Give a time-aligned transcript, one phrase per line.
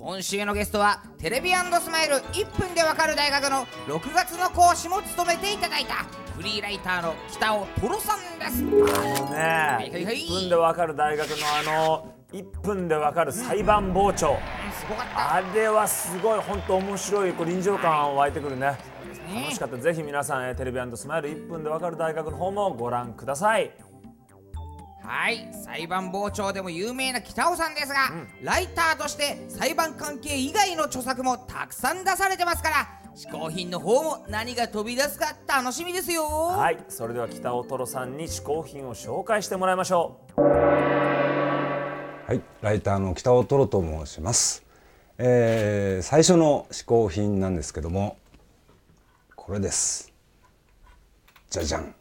[0.00, 8.62] 今週のゲストはテレビスマイル1分でわかる大学の6月の講師も務めていただいたフリーライターの北尾トロさんです。
[8.62, 10.16] あのね、はいはいはい。
[10.16, 14.38] 1分でわかる大学のあの1分でわかる裁判傍聴、
[14.72, 15.34] すごかった。
[15.34, 18.78] あれはすごい本当面白いこう臨場感湧いてくるね。
[19.28, 19.42] ね。
[19.42, 19.76] 楽しかった。
[19.76, 23.70] ぜひ皆さんえーテレビスマイル1分でわかる大学の方もご覧ください
[25.02, 28.12] はい裁判傍聴でも有名な北尾さんですが、
[28.42, 36.24] ライターとして裁判関係以外の著作もたくさん出されてますから嗜好品の方も何が飛び出すか楽しみですよ。
[36.24, 40.42] はいそれでは北尾トロさんに嗜好品を紹介してもらいましょう。
[40.42, 44.64] はい、ライターの北尾トロと申します、
[45.18, 48.16] えー最初の嗜好品なんですけども
[49.34, 50.12] これです。
[51.50, 51.94] じゃじゃん。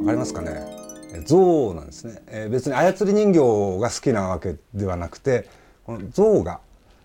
[0.00, 0.50] わかりますかね？
[0.50, 0.77] え
[1.24, 5.48] 象なんですね、えー別に操り人形が好きなわけではなくて
[5.84, 6.60] この象が、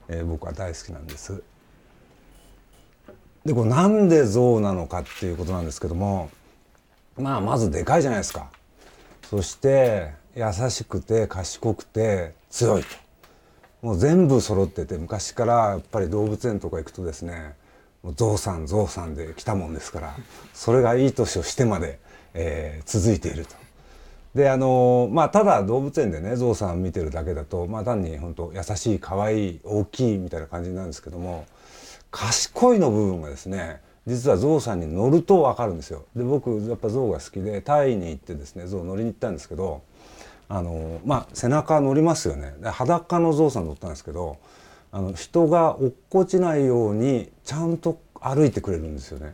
[0.08, 1.42] えー僕は大好きなんです。
[3.46, 6.30] でこれなんで象なのかっていうことなんですけども
[7.18, 8.50] まあまずでかいじゃないですか。
[9.30, 12.88] そして優しくて賢くて強いと。
[13.82, 17.54] もう全部揃ってて昔からやっぱり動物園とか行くとですね
[18.02, 20.16] もうゾウさんゾウさんで来たもんですから
[20.54, 22.00] それがいい年をしてまで、
[22.34, 23.56] えー続いていると。
[24.36, 31.46] であのまあただ動物園でねゾウさん見てるだけだとまあ単に本当優しい可愛い大きいみたいな感じなんですけども
[32.10, 36.04] 賢いの部分がですね実はゾウさんに乗ると分かるんですよ。
[36.16, 39.82] で僕やっぱゾウが好きでタイに行ってですねゾウ乗りに行ったんですけど
[40.50, 44.38] あのまあ背中乗りますよねで裸のゾウさん乗ったんですけど
[44.92, 49.34] あの人が落っこちないようにちゃんと歩いてくれるんですよね。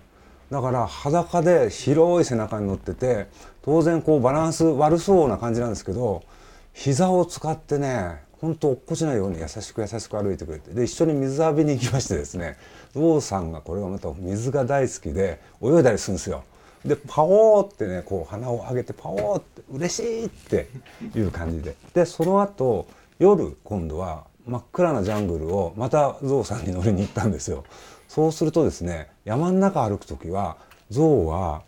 [0.51, 3.27] だから裸で広い背中に乗ってて
[3.61, 6.23] 当然こうバランス悪そうな感じなんですけど
[6.73, 12.57] 膝を使ってねほんと落っこちないように優しく優しく歩いてくれてで一緒に水浴びに行きましてですね
[12.93, 16.43] ゾウさんがこれがまた水が大好きで泳いだりするんですよ。
[16.85, 20.69] でパオーってねこう鼻を上げてパオーって嬉しいって
[21.13, 22.87] いう感じででその後
[23.19, 27.65] 夜今度は真っ暗なジャングルをまたゾウさんに乗りに行ったんですよ。
[28.09, 30.57] そうするとですね山の中歩く時は
[30.89, 31.61] ゾウは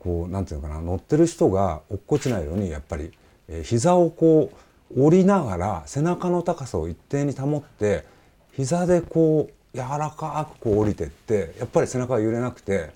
[0.00, 3.12] こうなんていうのかな乗ってる人が落っこちないようにやっぱり、
[3.48, 8.04] えー膝をこう折りながら背中の高さを一定に保って
[8.52, 12.90] 膝でこう柔らかくこう降りてってやっぱり背中が揺れなくて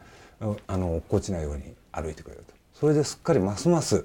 [0.66, 2.54] あの落っこちないように歩いてくれると。
[2.75, 4.04] それですっかりますます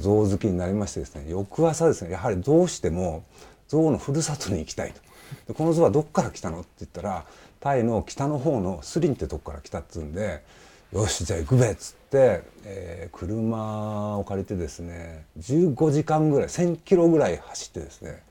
[0.00, 3.24] 象好きになりましてですね翌朝ですねやはりどうしても
[3.68, 5.00] 象のふるさとに行きたいと。
[5.46, 7.24] でこの象はどっから来たのって言ったら
[7.60, 10.42] タイの北の方のスリンってとこから来たっつうんで
[10.92, 18.22] よしじゃあ行くべっつって、えー車を借りてですね15時間ぐらい1,000キロぐらい走ってですね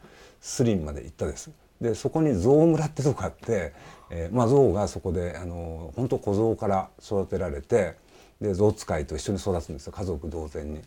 [0.42, 1.52] スリンまで行ったです。
[1.82, 3.74] でそこに象村ってとこあって、
[4.10, 7.96] えーまあ、象がそこであの本当小象から育てられて
[8.42, 10.82] で象使いと一緒に育つんですよ家族同然に。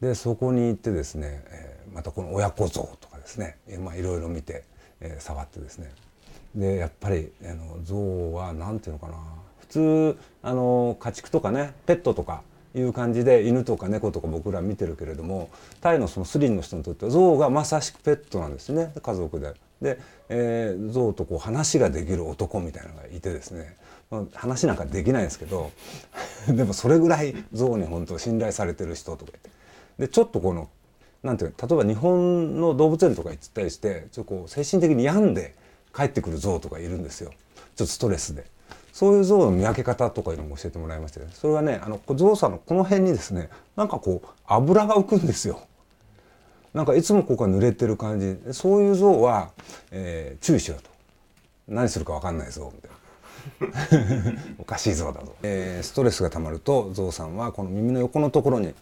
[0.00, 4.64] でそこに行ってですね、えーまたこの親子象とかですね、えーまあ、いろいろ見て、
[5.00, 5.90] えー触ってですね
[6.54, 9.14] でやっぱりあの象は何ていうのかな。
[9.60, 12.42] 普通あの家畜とかねペットとか
[12.74, 15.50] いう感じで犬とか猫とか僕ら見てるけれども
[15.80, 18.92] タイのそのスリンの人にとっては象がまさしくペットなんですね。
[19.02, 19.54] 家族で。
[19.82, 23.76] で、えー象とこう話ができる男みたいなのがいてですね。
[24.34, 25.70] 話なんかできないんですけど
[26.48, 29.32] でもそれぐらい象に本当信頼されてる人とか
[29.98, 30.70] でちょっとこの
[31.22, 35.54] なんていうか例えば日本の動物園とか行ったりしてちょっとこう精神的に病んで
[35.94, 37.30] 帰ってくる象とかいるんですよ。
[37.76, 38.44] ちょっとストレスで。
[38.92, 45.60] そういう象の見分け方とかいうのも教えてもらいまして、それはねあの象さんのこの辺にですねなんかこう油が浮くんですよ。
[46.74, 48.36] なんかいつもここが濡れてる感じ。
[48.52, 49.52] そういう象は、
[49.90, 50.90] えー注意しろと。
[51.68, 54.42] 何するか分かんないぞみたいな。
[54.58, 58.74] おかしい象だぞ、えーストレスがたまると象さんはこの耳の横のところに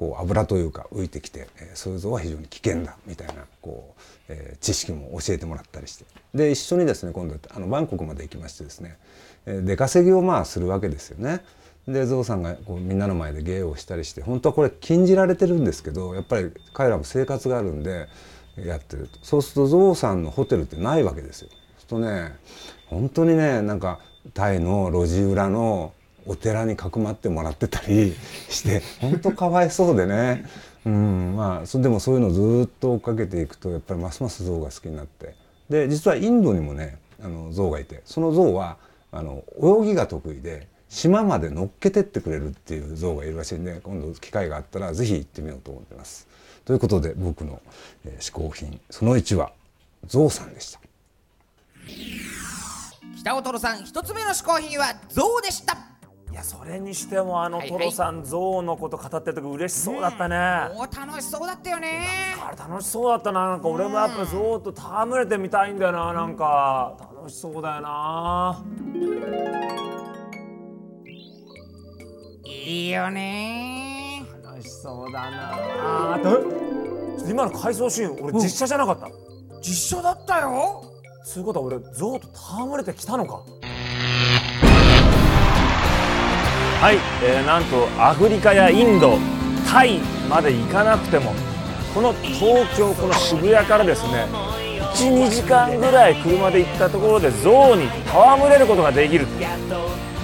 [0.00, 4.00] こう油というか浮いてきて、えーそういう象は非常に危険だみたいなこう、
[4.30, 8.96] えー知識も教えてもらったりしてで一緒にですね今度あのバンコクまで行きましてですね、
[9.44, 11.44] えー出稼ぎをまあするわけですよね。
[11.86, 18.08] でゾウさんがこうみんなの前で芸をしたりして本当はこれ禁じられてるんですけどやっぱり彼らも生活があるんで
[18.56, 21.48] やってるとそうするとゾウさんのホテルってないわけですよ。
[21.88, 22.36] とね
[22.86, 23.98] 本当にねなんか
[24.32, 25.92] タイの路地裏の
[26.26, 28.14] お寺にかくまってもらってたり
[28.48, 30.44] して本当かわいそうでね、
[30.84, 35.34] うんまあ、そでもそういうのをずっと追っかけていくとやっぱりますます象が好きになって
[35.68, 38.76] で実はインドにもねあの象がいてその象は
[39.12, 39.44] あの
[39.82, 46.26] 泳ぎが得意で島まで乗っけてってくれるっていう像がいるらしいんで今度機会があったら是非行ってみようと思ってます。
[46.64, 47.60] ということで僕の、
[48.04, 49.52] え、嗜好品その1は
[50.06, 50.80] 象さんでした。
[53.20, 55.76] 北尾トロさん一つ目の嗜好品は象でした
[56.30, 60.36] いやそれにしてもあのトロさん象のこと語ってる時嬉しそうだったね、
[60.76, 62.06] お楽しそうだったよね。
[62.56, 63.48] 楽しそうだったな。
[63.48, 66.96] なんか俺もやっぱ象と戯れてみたいんだよななんか。
[67.16, 68.64] 楽しそうだよな。
[72.44, 74.24] いいよね。
[74.44, 76.14] 楽しそうだな。
[76.14, 76.20] あ
[77.28, 79.08] 今の回想シーン俺実写じゃなかった、
[79.60, 80.84] 実写だったよ。
[81.24, 83.42] そういうことは俺象と戯れてきたのか？
[86.80, 89.18] はい、えーなんとアフリカやインド
[89.70, 89.98] タイ
[90.30, 91.34] まで行かなくても
[91.94, 94.26] この東京この渋谷からですね
[94.94, 99.26] 12時間ぐらい車で行ったところで象に戯れることができる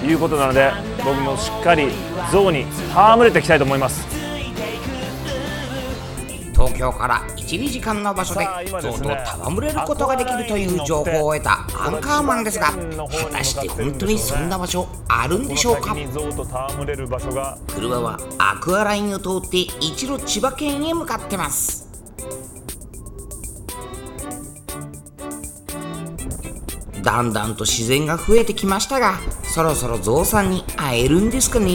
[0.01, 0.71] ということなので
[1.05, 1.89] 僕もしっかり
[2.31, 4.16] 象に戯れていきたいと思います。
[6.57, 8.47] 東京から12時間の場所で
[8.81, 15.95] 象と戯れることができるという情報を得たアンカーマンですが果たして本当にそんな場所あるんでしょうか？
[17.67, 21.85] 車はアクアラインを通って一路千葉県へ向かってます。
[27.03, 31.67] だんだんと自然が増えてきましたがそろそろゾウさんに会えるんですかね？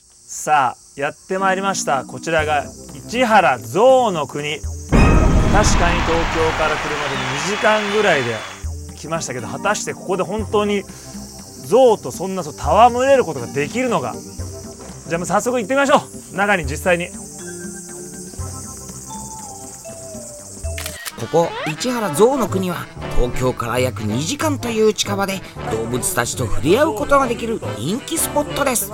[0.00, 2.04] さあやってまいりました。
[2.04, 4.58] こちらが市原象の国。
[4.58, 8.34] 確かに東京から車で2時間ぐらいで
[8.96, 10.82] 来ましたけど果たしてここで本当に
[11.68, 14.12] 象とそんなそ戯れることができるのか。
[15.06, 16.02] じゃあもう早速行ってみましょ
[16.32, 16.36] う。
[16.36, 17.06] 中に実際に。
[21.18, 22.86] ここ市原象の国は
[23.16, 25.40] 東京から約2時間という近場で
[25.72, 28.92] 動物たちと触れ合うことができる人気スポットです。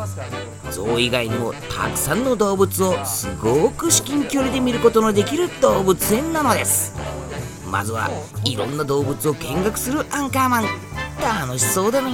[0.71, 6.95] 象以外にもたくさんの動物をすごく至近距離で見ることのできる動物園なのです。
[7.71, 8.11] まずは
[8.45, 10.65] いろんな動物を見学するアンカーマン。
[11.21, 12.11] 楽しそうだね。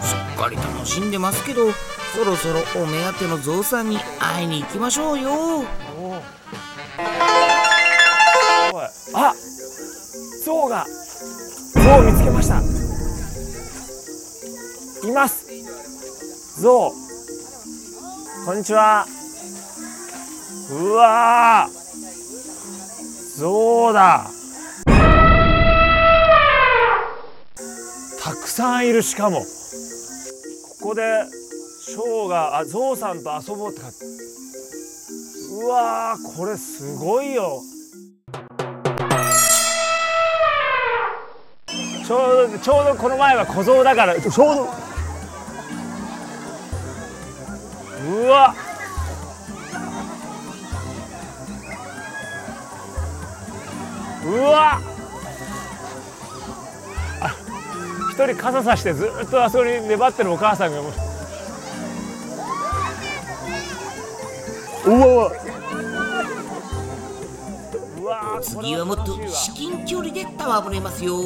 [0.00, 1.66] すっかり楽しんでますけど
[2.16, 5.30] そろそろお目当てのゾウさんに会いに行きましょうよ。
[5.58, 5.66] おい。
[9.12, 9.34] あ
[10.42, 10.86] 象が。
[11.74, 12.56] 象を見つけました。
[15.06, 15.46] います。
[16.62, 16.90] 象
[18.46, 19.04] こんにちは。
[20.70, 23.38] うわー。
[23.38, 24.26] 象だ。
[28.24, 29.40] たくさんいるしかも。
[30.80, 31.02] ここで
[31.88, 33.86] ショーがあ象さんと遊ぼうってか。
[35.62, 37.60] うわこれすごいよ。
[42.04, 42.16] ちょ
[42.48, 44.68] うどちょうどこの前は小僧だからちょうど。
[48.04, 48.52] うわ。
[54.24, 54.80] うわ。
[57.20, 57.36] あ
[58.10, 61.15] 一人傘さしてずっとあそこに粘ってるお母さんがもう。
[64.86, 64.96] うわ
[68.04, 71.16] わ次はもっと至近距離で戯れますよ。
[71.16, 71.22] う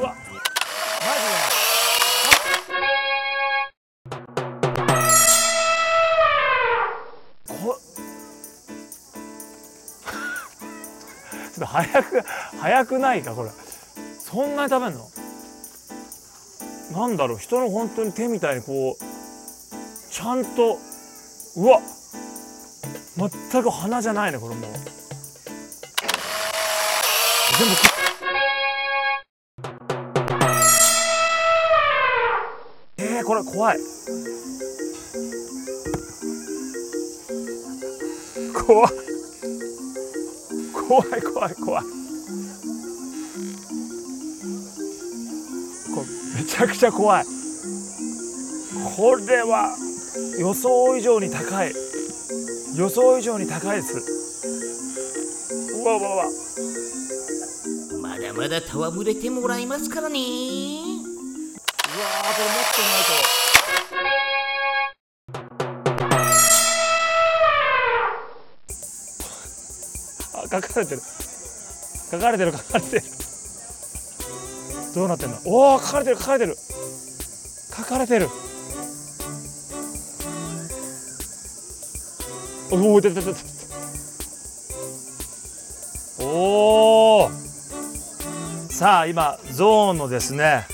[0.00, 0.14] わマ
[1.16, 1.22] ジ
[7.46, 7.78] でこ
[11.54, 12.22] ちょっと早く
[12.58, 13.50] 早くないかこれ。
[14.18, 15.10] そんなに食べんの？
[16.98, 19.02] なんだろう人の本当に手みたいにこう
[20.10, 20.78] ちゃんと
[21.56, 21.80] うわっ
[23.20, 24.70] 全く鼻じゃないねこれもう。
[27.58, 27.74] 全部
[32.96, 33.78] えー、これ怖い。
[38.66, 38.90] 怖い。
[40.88, 41.84] 怖い怖い怖い。
[45.94, 47.24] これめちゃくちゃ怖い。
[48.96, 49.76] これは
[50.38, 51.79] 予想以上に高い。
[52.80, 54.00] 予想以上に高いです。
[55.82, 56.24] うわわわ。
[58.00, 60.18] まだまだ戯れてもらいますからね。
[60.18, 60.26] うわー
[62.32, 63.12] これ持ってないと。
[70.38, 70.48] あ。
[70.48, 71.02] 書かれてる。
[72.10, 73.02] 書かれてる書かれてる。
[74.94, 75.38] どうなってんだ？
[75.44, 76.56] おお書かれてる書かれてる。
[77.76, 78.30] 書かれてる。
[82.72, 83.38] おお出た出た
[86.20, 87.30] おお
[88.68, 90.66] さあ今ゾーンのですね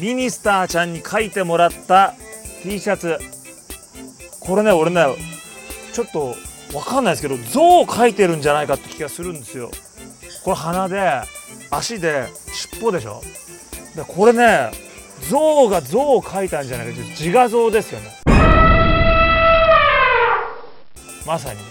[0.00, 2.14] ミニスターちゃんに書いてもらった
[2.62, 3.18] T シャツ。
[4.40, 5.04] これね俺ね
[5.92, 6.34] ちょっと
[6.74, 9.70] わかんないですけど象を描いてるんじゃないかって気がするんですよ。
[10.44, 11.22] これ鼻で
[11.70, 13.20] 足で尻尾でしょ？
[13.96, 14.70] でこれね
[15.28, 18.19] 象が象を描いたんじゃないか自画像ですよね。
[21.30, 21.60] まさに。
[21.60, 21.64] ね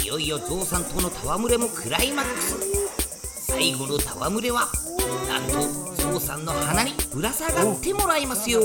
[0.00, 2.54] いよいよゾウさんとの戯れもクライマックス。
[3.48, 4.68] 最後の戯れは
[5.28, 5.60] なんと
[6.00, 8.60] ゾウさんの鼻にぶら下がってもらいますよ。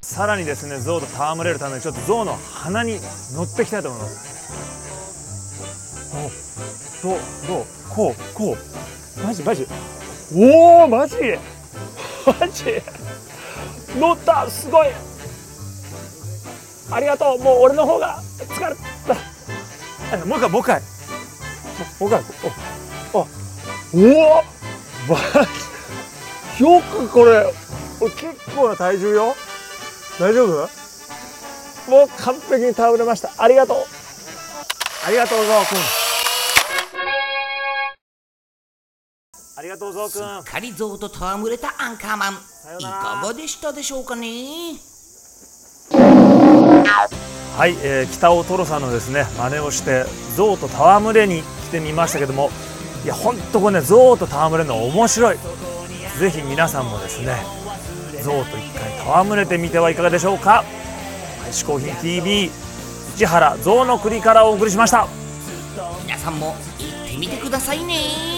[0.00, 2.98] さらにですね象と戯れるためにちょっと象の鼻に
[3.34, 4.48] 乗っていきたいと思います。
[7.04, 8.56] おどうどうこうこ
[9.18, 9.22] う。
[9.22, 9.66] マジマジ
[10.34, 11.16] おおマジ？
[12.26, 12.82] マジ？
[13.98, 14.88] 乗ったすごい。
[16.90, 19.14] ありがとうもう俺の方が疲れた。
[20.14, 20.80] あもう一回もう一回。
[22.00, 22.22] もう一回。
[23.14, 23.24] おおお
[24.38, 24.44] お
[25.08, 25.18] マ
[26.58, 26.62] ジ？
[26.64, 27.52] よくこれ
[28.00, 29.34] 俺結構な体重よ。
[30.18, 30.68] 大丈夫？
[31.90, 33.30] もう完璧に倒れました。
[33.38, 33.76] ありがとう。
[35.06, 35.46] ありがとうゾウ
[39.58, 42.34] ありがとうゾウくんすっかりゾウと戯れたアンカーマン。
[42.78, 44.28] いかがでしたでしょうかね？
[45.90, 50.04] はい、えー北尾トロさんのですね真似をして
[50.36, 52.50] 象と戯れに来てみましたけども
[53.04, 55.36] いやほんとこれね象と戯れるの面白い。
[56.20, 57.34] ぜひ皆さんもですね
[58.22, 60.62] 象と一回戯れてみてはいかがでしょうか。
[60.62, 60.64] は
[61.48, 62.48] い嗜好品 TV
[63.16, 65.08] 市原象の国からお送りしました。
[66.04, 68.37] 皆さんも行ってみてくださいね